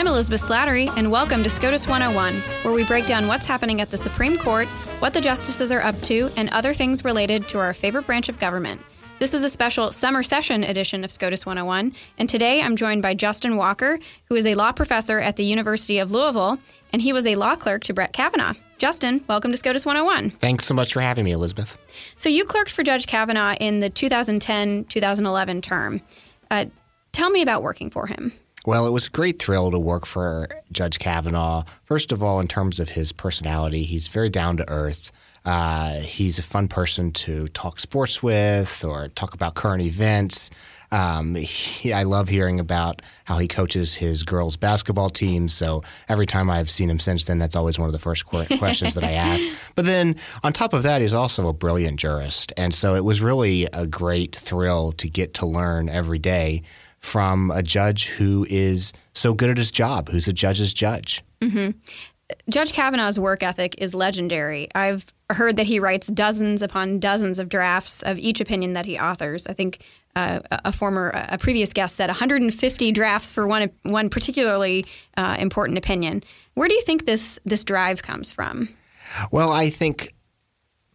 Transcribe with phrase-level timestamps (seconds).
[0.00, 3.90] I'm Elizabeth Slattery, and welcome to SCOTUS 101, where we break down what's happening at
[3.90, 4.66] the Supreme Court,
[4.98, 8.38] what the justices are up to, and other things related to our favorite branch of
[8.38, 8.80] government.
[9.18, 13.12] This is a special summer session edition of SCOTUS 101, and today I'm joined by
[13.12, 16.56] Justin Walker, who is a law professor at the University of Louisville,
[16.94, 18.54] and he was a law clerk to Brett Kavanaugh.
[18.78, 20.30] Justin, welcome to SCOTUS 101.
[20.30, 21.76] Thanks so much for having me, Elizabeth.
[22.16, 26.00] So, you clerked for Judge Kavanaugh in the 2010 2011 term.
[26.50, 26.64] Uh,
[27.12, 28.32] tell me about working for him.
[28.66, 31.64] Well, it was a great thrill to work for Judge Kavanaugh.
[31.82, 35.12] First of all, in terms of his personality, he's very down to earth.
[35.46, 40.50] Uh, he's a fun person to talk sports with or talk about current events.
[40.92, 45.48] Um, he, I love hearing about how he coaches his girls' basketball team.
[45.48, 48.94] So every time I've seen him since then, that's always one of the first questions
[48.94, 49.72] that I ask.
[49.74, 52.52] But then on top of that, he's also a brilliant jurist.
[52.58, 56.62] And so it was really a great thrill to get to learn every day
[57.00, 61.22] from a judge who is so good at his job, who's a judge's judge.
[61.40, 61.70] Mm-hmm.
[62.48, 64.68] Judge Kavanaugh's work ethic is legendary.
[64.74, 68.98] I've heard that he writes dozens upon dozens of drafts of each opinion that he
[68.98, 69.46] authors.
[69.46, 69.82] I think
[70.14, 74.84] uh, a former, a previous guest said 150 drafts for one one particularly
[75.16, 76.22] uh, important opinion.
[76.54, 78.68] Where do you think this this drive comes from?
[79.32, 80.14] Well, I think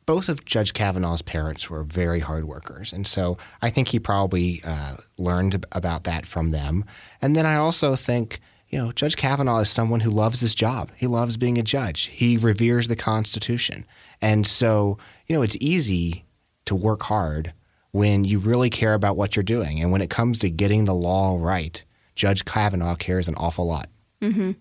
[0.06, 2.94] both of Judge Kavanaugh's parents were very hard workers.
[2.94, 6.86] And so I think he probably uh, learned about that from them.
[7.22, 8.40] And then I also think,
[8.70, 10.92] you know, Judge Kavanaugh is someone who loves his job.
[10.96, 13.86] He loves being a judge, he reveres the Constitution.
[14.22, 14.98] And so,
[15.28, 16.26] you know, it's easy
[16.66, 17.54] to work hard
[17.92, 19.82] when you really care about what you're doing.
[19.82, 21.84] And when it comes to getting the law right,
[22.16, 23.90] Judge Kavanaugh cares an awful lot.
[24.22, 24.52] Mm-hmm.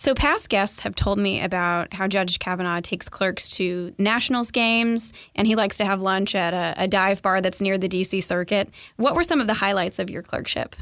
[0.00, 5.12] So, past guests have told me about how Judge Kavanaugh takes clerks to Nationals games
[5.34, 8.22] and he likes to have lunch at a, a, dive bar that's near the DC
[8.22, 8.70] circuit.
[8.94, 10.76] What were some of the highlights of your clerkship?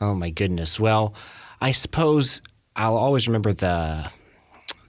[0.00, 0.80] Oh, my goodness.
[0.80, 1.14] Well,
[1.60, 2.40] I suppose
[2.74, 4.10] I'll always remember the,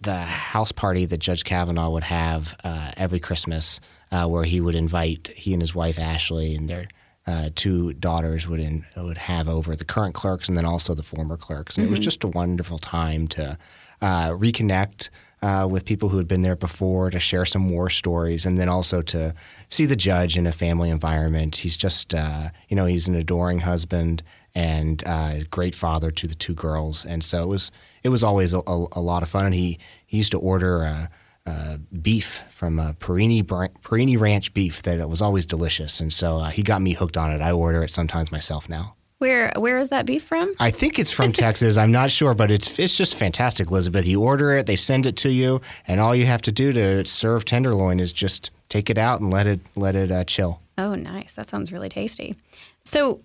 [0.02, 3.82] the house party that Judge Kavanaugh would have uh, every Christmas,
[4.14, 6.88] uh, where he would invite he and his wife Ashley and their
[7.27, 11.04] uh, two daughters would in, would have over the current clerks and then also the
[11.04, 11.89] former clerks, and mm-hmm.
[11.89, 12.05] it was mm-hmm.
[12.05, 13.58] just a wonderful time to
[14.02, 15.10] uh, reconnect.
[15.39, 18.67] Uh, with people who had been there before to share some war stories, and then
[18.67, 19.36] also to
[19.70, 21.58] see the judge in a family environment.
[21.58, 24.23] He's just, uh, you know, he's an adoring husband
[24.55, 27.71] and uh, great father to the two girls, and so it was
[28.02, 29.45] it was always a, a, a lot of fun.
[29.45, 29.77] And he
[30.08, 31.08] he used to order uh,
[31.47, 36.37] uh, beef from uh, Perini, Perini Ranch beef that it was always delicious, and so
[36.37, 37.41] uh, he got me hooked on it.
[37.41, 38.95] I order it sometimes myself now.
[39.19, 40.53] Where where is that beef from?
[40.59, 41.77] I think it's from Texas.
[41.77, 44.05] I'm not sure, but it's it's just fantastic, Elizabeth.
[44.05, 47.05] You order it, they send it to you, and all you have to do to
[47.05, 50.61] serve tenderloin is just take it out and let it let it uh, chill.
[50.77, 51.33] Oh, nice.
[51.33, 52.35] That sounds really tasty.
[52.83, 53.21] So,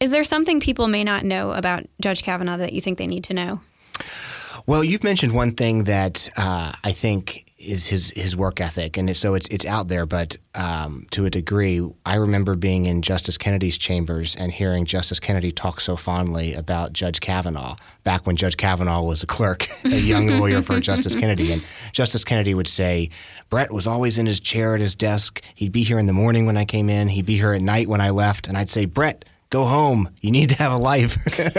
[0.00, 3.24] is there something people may not know about Judge Kavanaugh that you think they need
[3.24, 3.60] to know?
[4.66, 9.16] Well, you've mentioned one thing that uh, I think is his his work ethic, and
[9.16, 10.04] so it's it's out there.
[10.04, 15.18] But um, to a degree, I remember being in Justice Kennedy's chambers and hearing Justice
[15.18, 19.96] Kennedy talk so fondly about Judge Kavanaugh back when Judge Kavanaugh was a clerk, a
[19.96, 23.08] young lawyer for Justice Kennedy, and Justice Kennedy would say,
[23.48, 25.42] "Brett was always in his chair at his desk.
[25.54, 27.08] He'd be here in the morning when I came in.
[27.08, 30.08] He'd be here at night when I left." And I'd say, "Brett." Go home.
[30.20, 31.16] You need to have a life.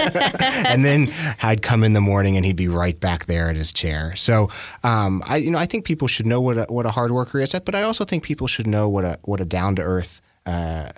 [0.65, 3.71] and then I'd come in the morning and he'd be right back there at his
[3.71, 4.15] chair.
[4.15, 4.49] So
[4.83, 7.39] um, I, you know, I think people should know what a, what a hard worker
[7.39, 10.21] is, but I also think people should know what a what a down to earth
[10.45, 10.89] uh,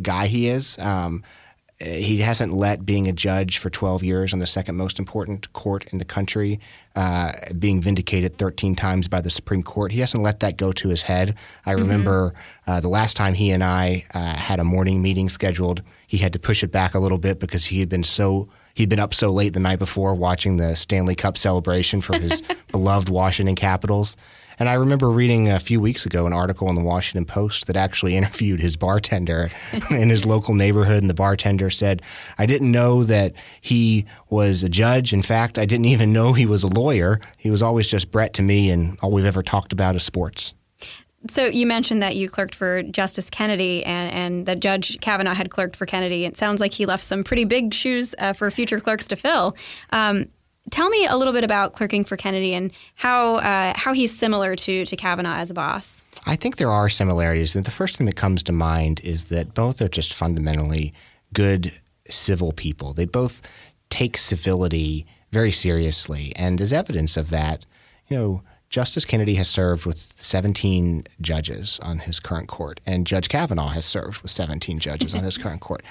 [0.00, 0.78] guy he is.
[0.78, 1.22] Um,
[1.82, 5.84] he hasn't let being a judge for 12 years on the second most important court
[5.92, 6.60] in the country,
[6.94, 10.88] uh, being vindicated 13 times by the Supreme Court, he hasn't let that go to
[10.88, 11.34] his head.
[11.66, 11.82] I mm-hmm.
[11.82, 12.34] remember
[12.66, 16.32] uh, the last time he and I uh, had a morning meeting scheduled, he had
[16.34, 19.14] to push it back a little bit because he had been so he'd been up
[19.14, 24.16] so late the night before watching the Stanley Cup celebration for his beloved Washington Capitals.
[24.58, 27.76] And I remember reading a few weeks ago an article in the Washington Post that
[27.76, 29.48] actually interviewed his bartender
[29.90, 30.98] in his local neighborhood.
[30.98, 32.02] And the bartender said,
[32.38, 35.12] I didn't know that he was a judge.
[35.12, 37.20] In fact, I didn't even know he was a lawyer.
[37.38, 40.54] He was always just Brett to me, and all we've ever talked about is sports.
[41.28, 45.50] So you mentioned that you clerked for Justice Kennedy and, and that Judge Kavanaugh had
[45.50, 46.24] clerked for Kennedy.
[46.24, 49.56] It sounds like he left some pretty big shoes uh, for future clerks to fill.
[49.90, 50.28] Um,
[50.70, 54.56] tell me a little bit about clerking for Kennedy and how uh, how he's similar
[54.56, 56.02] to to Kavanaugh as a boss.
[56.26, 57.52] I think there are similarities.
[57.52, 60.92] The first thing that comes to mind is that both are just fundamentally
[61.32, 61.72] good
[62.08, 62.92] civil people.
[62.94, 63.42] They both
[63.90, 67.64] take civility very seriously, and as evidence of that,
[68.08, 68.42] you know.
[68.72, 73.84] Justice Kennedy has served with 17 judges on his current court, and Judge Kavanaugh has
[73.84, 75.82] served with 17 judges on his current court.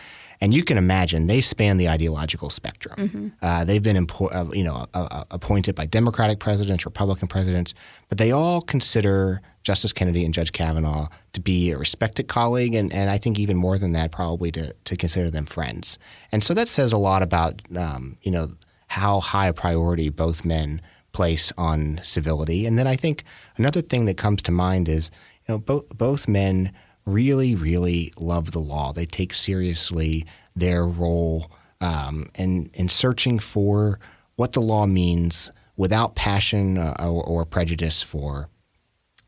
[0.41, 2.95] And you can imagine they span the ideological spectrum.
[2.97, 3.27] Mm-hmm.
[3.39, 7.75] Uh, they've been impo- uh, you know, uh, appointed by Democratic presidents, Republican presidents,
[8.09, 12.91] but they all consider Justice Kennedy and Judge Kavanaugh to be a respected colleague, and,
[12.91, 15.99] and I think even more than that, probably to, to consider them friends.
[16.31, 18.47] And so that says a lot about um, you know
[18.87, 20.81] how high a priority both men
[21.11, 22.65] place on civility.
[22.65, 23.23] And then I think
[23.57, 25.11] another thing that comes to mind is
[25.47, 26.71] you know both both men
[27.05, 28.93] really really love the law.
[28.93, 30.25] They take seriously
[30.55, 33.99] their role um, in in searching for
[34.35, 38.49] what the law means without passion uh, or, or prejudice for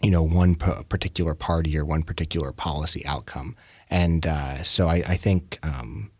[0.01, 3.55] you know one p- particular party or one particular policy outcome.
[3.89, 6.11] And uh, so I, I think um,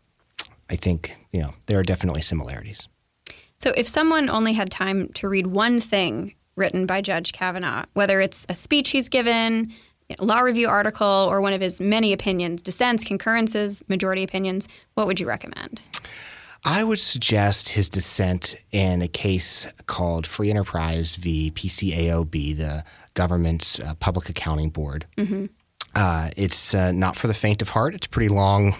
[0.70, 2.88] I think you know there are definitely similarities.
[3.58, 8.20] So if someone only had time to read one thing written by Judge Kavanaugh, whether
[8.20, 9.72] it's a speech he's given,
[10.18, 15.06] a law review article, or one of his many opinions, dissents, concurrences, majority opinions, what
[15.06, 15.80] would you recommend?
[16.64, 21.50] I would suggest his dissent in a case called Free Enterprise v.
[21.50, 25.06] PCAOB, the government's uh, public accounting board.
[25.18, 25.46] Mm-hmm.
[25.96, 27.94] Uh, it's uh, not for the faint of heart.
[27.94, 28.74] It's a pretty long,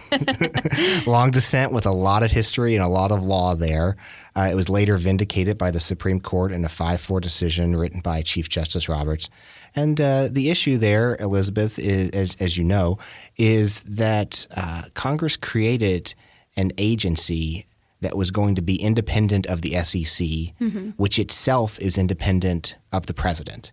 [1.07, 3.97] long dissent with a lot of history and a lot of law there.
[4.37, 8.01] Uh, it was later vindicated by the Supreme Court in a 5 4 decision written
[8.01, 9.31] by Chief Justice Roberts.
[9.77, 12.99] And uh, the issue there, Elizabeth, is, as, as you know,
[13.37, 16.15] is that uh, Congress created
[16.57, 17.67] an agency
[18.01, 20.91] that was going to be independent of the SEC, mm-hmm.
[20.97, 23.73] which itself is independent of the president.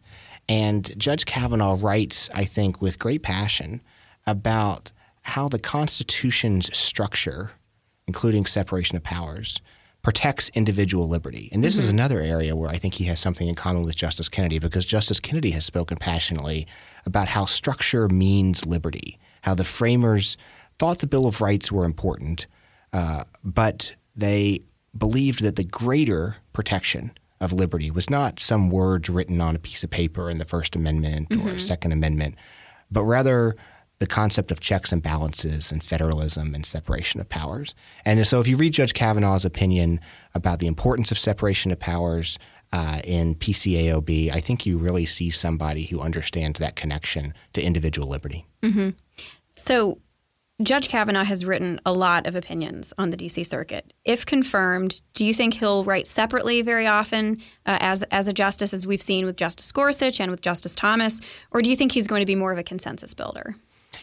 [0.50, 3.82] And Judge Kavanaugh writes, I think, with great passion
[4.26, 4.92] about
[5.24, 7.52] how the Constitution's structure,
[8.08, 9.62] including separation of powers,
[10.02, 11.50] protects individual liberty.
[11.52, 11.84] And this mm-hmm.
[11.84, 14.86] is another area where I think he has something in common with Justice Kennedy because
[14.86, 16.68] Justice Kennedy has spoken passionately
[17.06, 20.38] about how structure means liberty, how the framers
[20.80, 22.48] thought the Bill of Rights were important,
[22.94, 24.64] uh, but they
[24.98, 27.12] believed that the greater protection
[27.42, 30.76] of liberty was not some words written on a piece of paper in the First
[30.76, 31.50] Amendment mm-hmm.
[31.50, 32.36] or Second Amendment,
[32.90, 33.56] but rather
[33.98, 37.76] the concept of checks and balances and federalism and separation of powers.
[38.06, 40.00] And so, if you read Judge Kavanaugh's opinion
[40.34, 42.40] about the importance of separation of powers
[42.72, 48.08] uh, in PCAOB, I think you really see somebody who understands that connection to individual
[48.08, 48.46] liberty.
[48.64, 48.92] Mm-hmm.
[49.56, 50.00] So,
[50.64, 53.94] Judge Kavanaugh has written a lot of opinions on the DC Circuit.
[54.06, 58.74] If confirmed, do you think he'll write separately very often uh, as as a justice,
[58.74, 61.20] as we've seen with Justice Gorsuch and with Justice Thomas,
[61.52, 63.56] or do you think he's going to be more of a consensus builder?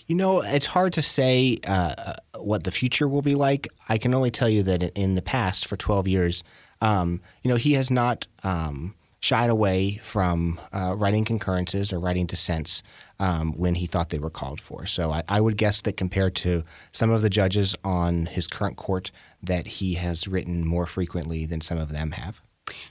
[0.06, 3.68] You know, it's hard to say uh, what the future will be like.
[3.88, 6.44] I can only tell you that in the past, for 12 years,
[6.80, 12.26] um, you know, he has not um, shied away from uh, writing concurrences or writing
[12.26, 12.82] dissents
[13.18, 14.86] um, when he thought they were called for.
[14.86, 16.62] So I, I, would guess that compared to
[16.92, 19.10] some of the judges on his current court,
[19.42, 22.40] that he has written more frequently than some of them have.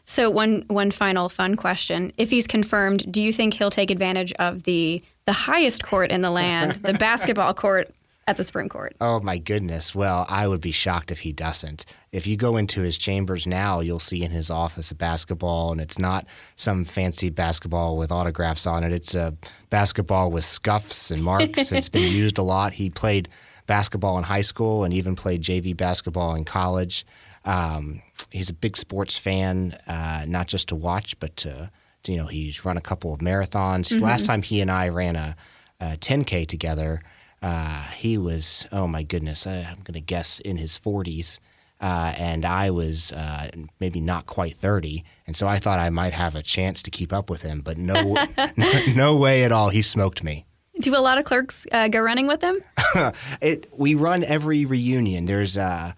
[0.03, 4.33] So one one final fun question: If he's confirmed, do you think he'll take advantage
[4.33, 7.93] of the the highest court in the land, the basketball court
[8.27, 8.93] at the Supreme Court.
[8.99, 9.95] Oh my goodness.
[9.95, 11.85] Well, I would be shocked if he doesn't.
[12.11, 15.79] If you go into his chambers now, you'll see in his office a basketball, and
[15.79, 16.27] it's not
[16.57, 18.91] some fancy basketball with autographs on it.
[18.91, 19.35] It's a
[19.69, 21.71] basketball with scuffs and marks.
[21.71, 22.73] it's been used a lot.
[22.73, 23.29] He played
[23.65, 27.05] basketball in high school and even played JV basketball in college.
[27.45, 31.71] Um, he's a big sports fan, uh, not just to watch, but to,
[32.03, 33.91] to, you know, he's run a couple of marathons.
[33.91, 34.03] Mm-hmm.
[34.03, 35.35] Last time he and I ran a,
[35.79, 37.01] a 10K together,
[37.41, 41.39] uh, he was, oh my goodness, I, am going to guess in his 40s.
[41.79, 45.03] Uh, and I was uh, maybe not quite 30.
[45.27, 47.77] And so I thought I might have a chance to keep up with him, but
[47.77, 48.15] no,
[48.57, 49.69] no, no, way at all.
[49.69, 50.45] He smoked me.
[50.79, 52.61] Do a lot of clerks uh, go running with him?
[53.41, 55.25] it, we run every reunion.
[55.25, 55.93] There's uh,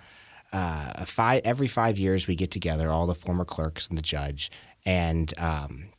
[0.52, 4.02] uh, a five, every five years we get together, all the former clerks and the
[4.02, 4.52] judge.
[4.86, 5.90] And um,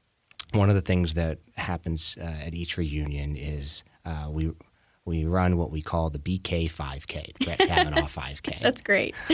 [0.53, 3.85] one of the things that happens at each reunion is
[4.31, 4.53] we
[5.11, 8.63] we run what we call the BK 5K, the Brett Kavanaugh 5K.
[8.63, 9.17] That's great.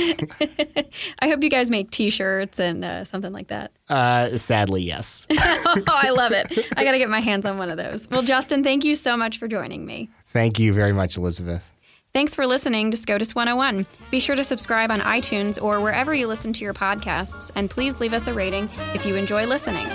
[1.20, 3.72] I hope you guys make T-shirts and uh, something like that.
[3.88, 5.26] Uh, sadly, yes.
[5.32, 6.46] oh, I love it.
[6.76, 8.08] I got to get my hands on one of those.
[8.10, 10.08] Well, Justin, thank you so much for joining me.
[10.26, 11.70] Thank you very much, Elizabeth.
[12.14, 13.86] Thanks for listening to SCOTUS 101.
[14.10, 18.00] Be sure to subscribe on iTunes or wherever you listen to your podcasts, and please
[18.00, 19.86] leave us a rating if you enjoy listening.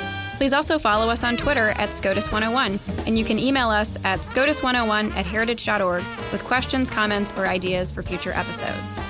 [0.41, 5.15] Please also follow us on Twitter at SCOTUS101, and you can email us at SCOTUS101
[5.15, 9.03] at heritage.org with questions, comments, or ideas for future episodes.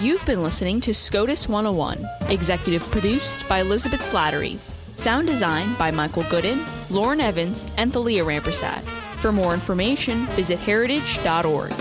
[0.00, 4.58] You've been listening to SCOTUS 101, executive produced by Elizabeth Slattery,
[4.94, 8.80] sound design by Michael Gooden, Lauren Evans, and Thalia Rampersad.
[9.20, 11.74] For more information, visit heritage.org.